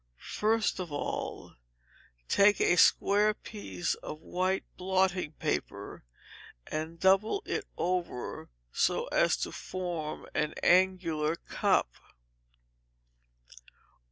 [0.31, 1.53] First of all
[2.27, 6.03] take a square piece of white blotting paper,
[6.65, 11.91] and double it over so as to form an angular cup.